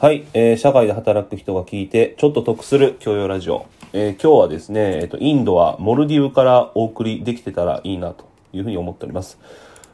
[0.00, 3.66] はい、えー社会で働く人が聞いてちょっと得する教養ラジオ。
[3.92, 9.38] えー今日はですね、えっと、インドはモルディブからお送りできてたらいいなというふうに思っております。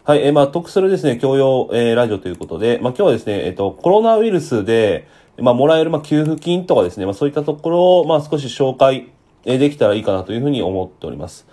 [0.04, 5.06] はい、えーまあ、得するですね、教養、えーラジオということで、まあ、今日はですね、えっと、コロナウイルスで、
[5.38, 9.10] まあ、もらえる、まあ、給付金とかですね、まあ、そういったところを、まあ、少し紹介、
[9.44, 11.46] えーできたらいいかなというふうに思っております。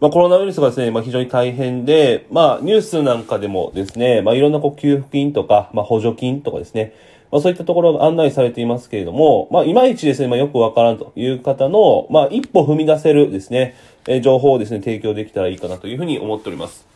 [0.00, 6.92] まあ、コロナウイルスがですね、まあ、非常に大変で、まあ、ニュースなんかでもですね、まあ、いろんなこう給付金とか、まあ、補助金とかですね、
[7.34, 13.74] まあ、そういったところが案内されていますけれども、まあ、いまいちですね、まあ、よくわからんという方の、まあ、一歩踏み出せるですね、
[14.06, 16.86] え情報をですね、提供できたらいいかなというふうに思っております。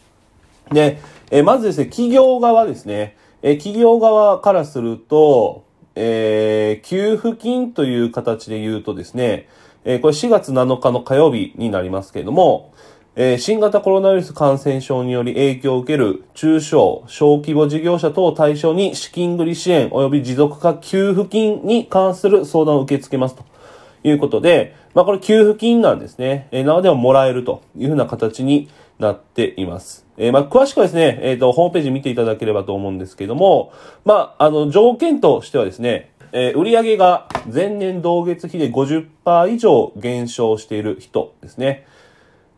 [0.71, 1.01] で、
[1.33, 5.65] えまずですね、企業側ですね、え企業側からすると、
[5.97, 9.49] えー給付金という形で言うとですね、
[9.85, 12.73] えこれ4月7日の火曜日になりますけれども、
[13.17, 23.45] えー新型コロナウイルス感染症により影響を受ける中小、小規模事業者等を対象に資金繰り支援及び持続化給付金に関する相談を受け付けますと
[24.05, 26.49] いうことで、まあこれ給付金なんですね。
[26.53, 30.07] えーなのではもらえるというふうな形になっています。
[30.17, 33.73] えーまあ詳しくはですね、えっ、と、ホームページ見ていただければと思うんですけども、
[34.05, 41.87] まあ、あの、条件としてはですね、えー売上が前年同月比で50%以上減少している人ですね。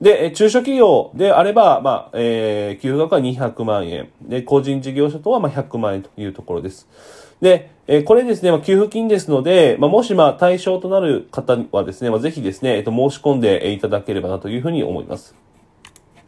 [0.01, 4.11] で、中小企業であれば、まあ、えー給付額は200万円。
[4.23, 6.89] で、個人事業者とは、まあ、100万円というところです。
[7.43, 15.35] で、えーこれですね、まあ、給付金ですので、まあ、もし、まあ、対象となる方はですね、まあ、ぜひですね、えっ、と、申し込んでいただければなというふうに思います。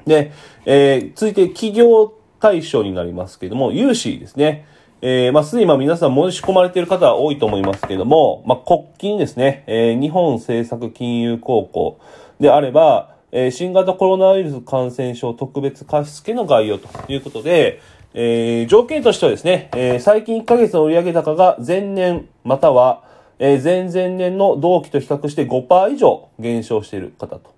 [0.07, 0.33] で、
[0.67, 4.67] えー続いて企業対象になりますけれども、融資ですね。
[5.05, 11.99] えーまあ、すでにまあ皆さん申し込まれている方は多いと思いますけれども、まあ、国金ですね、えー日本政策金融高校
[12.39, 17.81] であれば、えー新型コロナウイルス感染症特別貸付の概要ということで、
[18.13, 23.05] えー条件としてはですね、えー最近1ヶ月の売上高が前年または、
[23.39, 27.55] え前々年の同期と比較して5%以上減少している方と。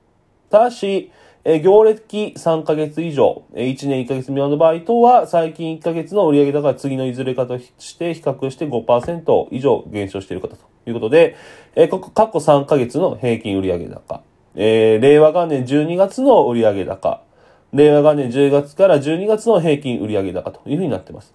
[0.48, 1.10] ただし、
[1.42, 11.34] えー業歴3ヶ月以上、え1年1ヶ月未満の場合等は、最近1ヶ月の売上高が次のいずれかとして比較して5%以上減少している方ということで、
[11.74, 14.22] えここ過去3ヶ月の平均売上高、
[14.56, 17.22] えー令和元年12月の売上高、
[17.72, 21.32] 令和元年10月から12月の平均売上高というふうになってます。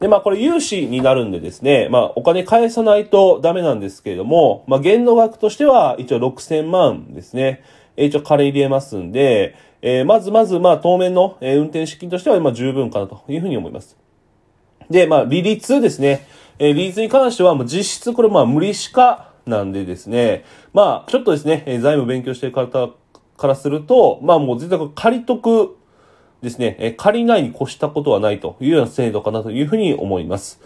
[0.00, 7.62] で、まあこれ融資になるんでですね、まあお金返さないとダメなんですけれども、まあ限度額としては一応6000万ですね。
[7.96, 13.96] え一応借り入れますんで、えーまずまずまあ当面の、えー運転資金としてはまあ十分かなというふうに思います。
[14.90, 16.26] で、まあ利率ですね。
[16.58, 22.90] えー利率に関してはもう実質これまあ無利子化なんでですね、まあちょっとですね、財務勉強している方
[23.36, 25.76] からすると、まあもう絶対借り得
[26.42, 30.60] ですね、え借りないに越したことはないというような制度かなというふうに思います。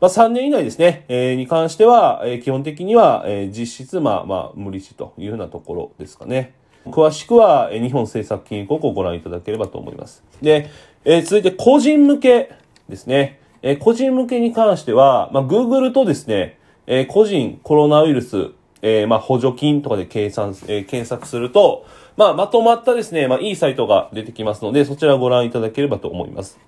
[0.00, 6.54] まあ、3年以内ですね、えーに関しては、えー基本的には、えー実質、まあ、まあ、無利子というふうなところですかね。
[6.86, 10.24] 詳しくは、えー日本政策金融高校をご覧いただければと思います。
[10.40, 10.70] で、
[11.04, 12.52] えー続いて個人向け
[12.88, 13.40] ですね。
[13.62, 16.58] えー個人向けに関しては、まあ、Google とですね、
[16.92, 18.50] えー個人コロナウイルス、
[18.82, 21.86] えーまあ、補助金とかで計算、えー検索すると、
[22.16, 26.58] まあ、まとまったですね、まあ、いいサイトが出てきますので、そちらをご覧いただければと思います。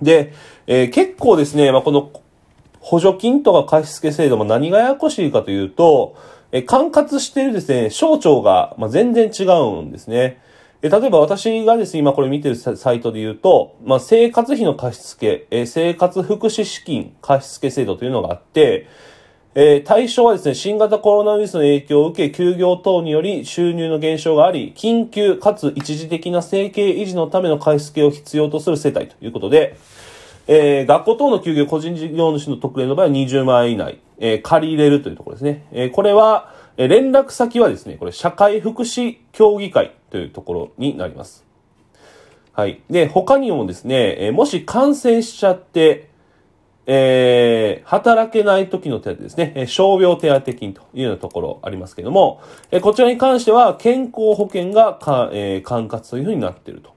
[0.00, 0.32] で、
[0.66, 2.10] えー結構ですね、まあ、この
[2.80, 6.16] 補助金とか貸付制度も何がややこしいかというと、
[6.50, 10.40] えー管轄しているですね、省庁が、まあ、全然違うんですね。
[10.80, 18.86] え例えば私がですね、今これ見てるサイトで言うと、まあ、生活費の貸付、え生活福祉資金貸付制度というのがあって、
[19.60, 29.76] えー対象はですね、新型コロナウイルスの影響を受け、休業等により収入の減少があり、緊急かつ一時的な生計維持のための貸付けを必要とする世帯ということで、
[30.46, 35.66] えー学校等の休業個人事業主の特例の場合は20万円以内、えー借り入れるというところですね。
[35.72, 41.44] えこれは、え連絡先はですね、これ社会福祉協議会というところになります。
[42.52, 42.80] はい。
[42.88, 46.07] で、他にもですね、えもし感染しちゃって、
[46.90, 52.40] えー働けない時の手当ですね、えー傷病手当金というようなところありますけども、
[52.70, 56.94] えーこちらに関しては健康保険がか、えー管轄というふうになっていると。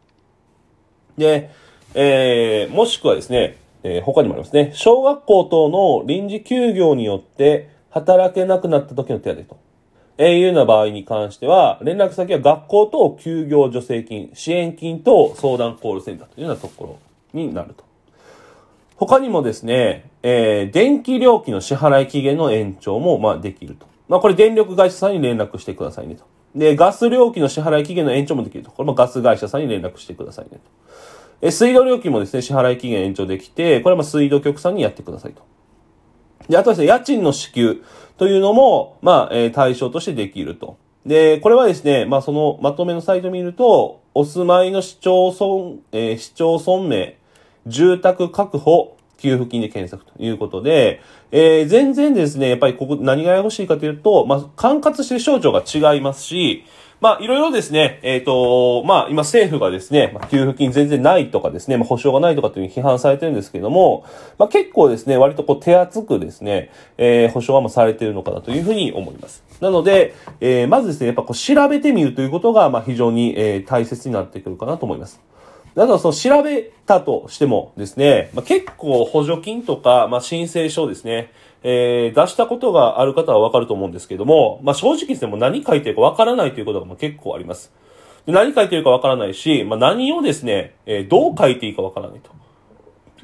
[1.17, 1.51] で、
[1.93, 9.57] えーもしくはですね、えー他にもありますね、小学校等の臨時休業によって働けなくなった時の手当と。
[10.17, 16.97] えーいうような場合に関しては、連絡先は学校と休業助成金、支援金と相談コールセンターというようなとこ
[17.33, 17.90] ろになると。
[19.01, 23.87] 他にもですね、えー電気料金の支払い期限の延長も、まあ、できると。
[24.07, 26.23] まあ、これ電力会社さんに連絡してくださいねと。
[26.55, 28.69] で、ガス料金の支払い期限の延長もできると。
[28.69, 30.59] これもガス会社さんに連絡してくださいねと。
[31.41, 35.41] え、水道料金もですね、支払い期限延長できて、これはまあ水道局さんにやってくださいと。
[36.47, 37.81] で、あとですね、家賃の支給
[38.17, 40.77] というのも、まあ、えー、対象としてできると。
[41.07, 47.17] で、これはですね、まあ、そのまとめのサイトを見ると、お住まいの市町村、えー、市町村名、
[47.67, 56.65] 住宅確保、給付金で検索ということで、えー、全然ですね、やっぱりここ何が欲しいかというと、まあ、管轄してる省庁が違いますし、
[57.01, 64.05] まあ、いろいろですね、えっ、ー、と、まあ、今政府がですね、まあ、給付金全然ないとかですね、まあ、保証がないとかというふうに批判されてるんですけども、
[64.37, 69.43] まあ、結構ですね、割とこう手厚くですね、えー、保証はもうされてるのかなというふうに思います。
[69.61, 75.19] なので、えー、まずですね、やっぱこう調べてみるということが、まあ、非常に、えー、大切になってくるかなと思います。
[75.75, 81.31] だからその調べたとしてもですね、まあ、結構補助金とか、まあ、申請書ですね、
[81.63, 87.71] えー、出したことがある方はわかると思うんですけども、まあ、正直ですね、もう何書いてるかわからないということが結構あります。
[88.25, 92.31] で何書いてるかわからないし、まあ、何をですね、えー、どう書いていいかわからないと。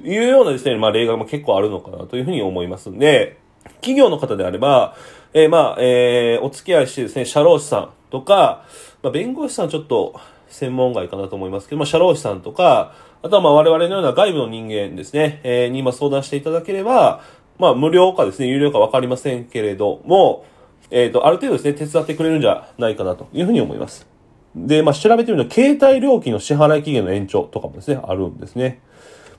[0.03, 3.37] いうようなですね、まあ、例外も結構あるのかなというふうに思いますんで、
[3.81, 4.95] 企業の方であれば、
[5.33, 8.65] えー、まあ、えー、お付き合いしてですね、社労士さんとか、
[9.01, 17.23] まあ、弁護士さんちょっと専門外かなと思いますけど、まあ、社労士さんとか、あとはまあ我々のような外部の人間ですね、えー、に今相談していただければ、
[17.59, 20.45] まあ、無料かですね、有料かわかりませんけれども、
[20.91, 24.07] えっ、ー、と、ある程度ですね、手伝ってくれるんじゃないかなというふうに思います。
[24.55, 28.81] で、まあ、調べてみると、携帯料金の支払い期限の延長とかもですね、あるんですね。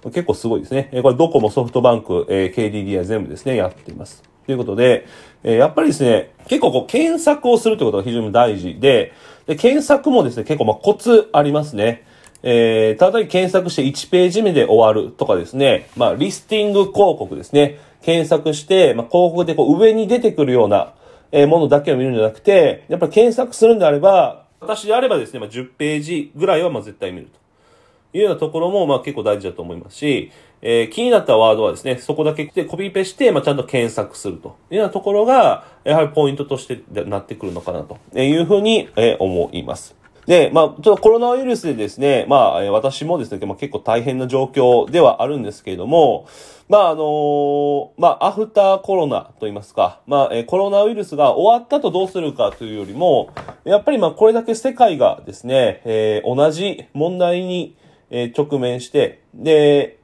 [0.05, 0.91] 結構すごいですね。
[1.03, 4.23] これドコモ、ソフトバンク、え、KDDI 全部ですね、やっています。
[4.49, 5.07] ということで、
[5.43, 9.13] えー、やっぱりですね、結構こう検索をするということが非常に大事で、
[9.47, 12.07] で検索もですね、結構まあコツありますね。
[12.43, 17.79] えー、ただ検索して1ページ目で終わるとかですね、まあ、リスティング広告ですね。
[18.01, 20.95] 検索して、まあ、広告でこう上に出てくるような、
[21.31, 39.99] えものだけを見るんじゃなくて、やっぱり検索するんであれば、私であればですね、まあ、10ページぐらいはまあ絶対見るというようなところもまあ結構大事だと思いますし、えー、気になったワードはですね、そこだけ来てコピペして、まあ、ちゃんと検索するというようなところが、やはりポイントとしてなってくるのかなというふうに、え思います。
[40.29, 46.29] で、まあ、ちょっとコロナウイルスでですね、まあ、私もですね、まあ、結構大変な状況ではあるんですけれども、
[46.69, 53.31] まあ、あのー、まあ、アフターコロナと言いますか、まあ、えコロナウイルスが終わったとどうするかというよりも、
[53.65, 57.77] やっぱりまあ、これだけ世界がですね、えー、同じ問題に、
[58.11, 59.98] 直面して、で、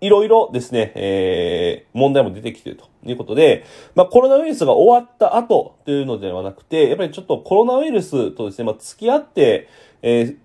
[0.00, 3.64] いろいろですね、えー、問題も出てきているということで、
[3.94, 9.68] まあコロナウイルスが終わった後というのではなくて、やっぱりちょっとコロナウイルスとですね、まあ付き合って、
[10.02, 10.36] えー、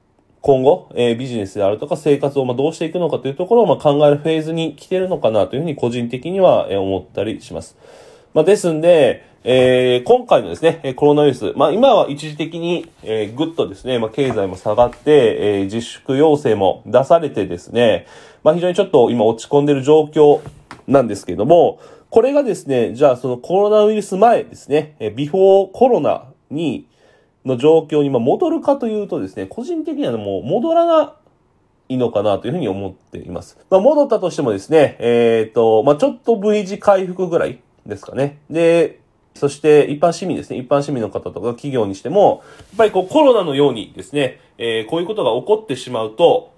[0.42, 7.77] 今後、えー、ビジネスであるとか生活をまあどうしていくのかというところをまあ考えるフェーズに来てるのかなというふうに個人的には思ったりします。
[8.33, 18.06] まあですんで、えー、今回のですね、コロナウイルス、まあ今は一時的に、えー、ぐっとですね、まあ経済も下がって、えー、自粛要請も出されてですね、
[18.44, 20.42] まあ非常にちょっと今落ち込んでる状況
[20.88, 21.80] なんですけれども、
[22.12, 26.88] これがですね、じゃあそのコロナウイルス前ですね、えビフォーコロナに、
[27.44, 31.16] の状況に戻るかというとですね、個人的にはもう戻らな
[31.90, 33.58] いのかなというふうに思っています。
[33.72, 38.38] まあ、戻ったとしてもですね、えっ、ー、と、まあ、ちょっと V 字回復ぐらいですかね。
[38.52, 39.00] で、
[39.33, 46.54] そして一般市民ですね、一般市民の方とか企業にしても、やっぱりこうコロナのようにですね、えー、こういうことが起こってしまうと、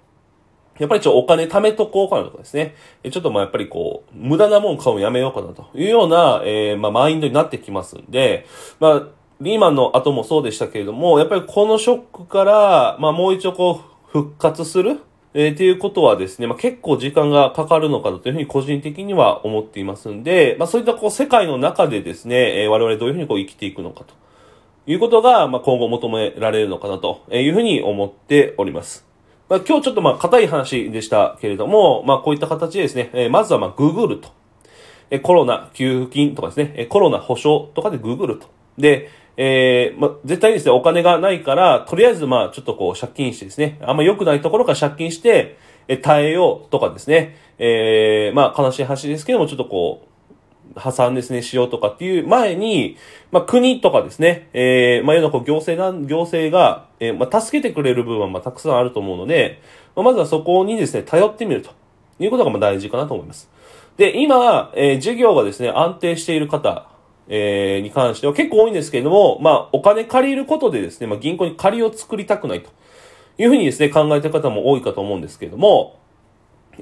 [0.78, 2.74] やっぱりちょっとお金貯めとこうかなとかですね。
[3.10, 8.46] ちょっとまあやっぱりこう、無駄なもん買うのやめようかなというような、えー、まあマインドになってきますんで、
[8.80, 9.02] まあ、
[9.40, 15.00] リーマンの後もそうでしたけれども、やっぱりこのショックから、まあもう一度こう、復活する
[15.36, 24.14] えー、っていうことはですね、まあ、結構時間がかかるのかなというふうに個人的には思っていますんで、まあ、そういったこう世界の中でですね、えー、我々どういうふうにこう生きていくのかと
[24.86, 29.04] いうことが、まあ、今後求められるのかなというふうに思っております。
[29.48, 34.30] まあ、今日ちょっとまあ硬い話でしたけれども、まあこういった形でですね、えー、まずはまあググると。
[35.10, 38.46] えコロナ給付金とかですね、コロナ保証とかでググると。
[38.78, 45.56] で、えー、ま、絶対にですね、お金がないから、とりあえずまあ、ちょっとこう、借金してですね、あんま良くないところから借金して、
[45.88, 50.14] え、耐えようとかですね、えー、まあ、悲しい話ですけども、ちょっとこう、
[50.76, 52.96] 破産ですね、しようとかっていう前に、
[53.30, 59.60] まあ、国とかですね、えー、まあ、世のこう行政が、行政が、えー、まあ、助けてくれる部分は、まあ、たくさんあると思うので、
[59.94, 61.70] まあ、まずはそこにですね、頼ってみると
[62.18, 63.50] いうことが、まあ、大事かなと思います。
[63.96, 66.88] で、今、えー、事業がですね、安定している方、
[67.28, 72.70] えー、に関しては結構多いんですけれども、まあ、お金借りることでですね、まあ、銀行に借りを作りたくないと
[73.38, 75.98] いうふうにですね、考えてる方も多いかと思うんですけれども、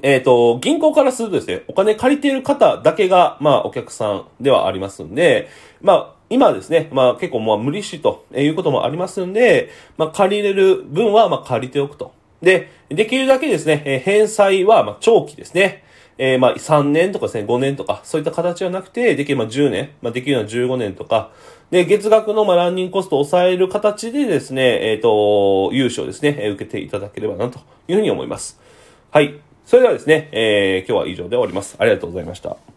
[0.01, 5.49] えっ、ー、と、銀行からするとですね、お金借りている方だけが、まあ、お客さんではありますんで、
[5.81, 12.13] まあ、今ですね、まあ、結構まあ、無利子ということもありますんで、まあ、借りれる分は、まあ、借りておくと。
[12.41, 15.83] で、できるだけですね、返済は、まあ、長期ですね。
[16.17, 21.31] えー、まあ、3年とかですね、5年とか、そういった形はなくて、できれば10年、まあ、できるのは15年とか、
[21.71, 28.59] で、月額の、まあ、ランニングコストを抑える形でですね、えっ、ー、と、融資をですね、受けていただければな、というふうに思います。
[29.11, 29.35] はい。
[29.65, 31.75] それではですね、えー、今日は以上で終わります。
[31.79, 32.72] ありがとうございました。